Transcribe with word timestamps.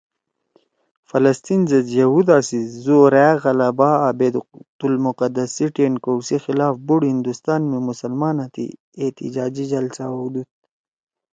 “فلسطین 1.09 1.61
زید 1.69 1.87
یہُودا 1.99 2.37
سی 2.47 2.59
زورأ 2.83 3.27
غَلَبا 3.41 3.91
آں 4.07 4.13
بیت 4.19 4.35
المقدس 4.87 5.49
سی 5.55 5.65
ٹین 5.75 5.93
کؤ 6.03 6.17
سی 6.27 6.37
خلاف 6.45 6.73
بُوڑ 6.85 7.01
ہندوستان 7.11 7.61
می 7.69 7.79
مسلمانا 7.89 8.45
سی 8.53 8.65
احتجاجی 9.01 9.65
جلسہ 9.71 10.03
ہؤدُود 10.11 10.47